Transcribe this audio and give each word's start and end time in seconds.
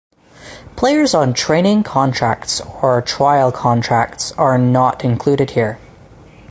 Players 0.75 1.13
on 1.13 1.31
training 1.35 1.83
contracts 1.83 2.59
or 2.81 3.03
trial 3.03 3.51
contracts 3.51 4.31
are 4.31 4.57
not 4.57 5.05
included 5.05 5.51
here. 5.51 5.77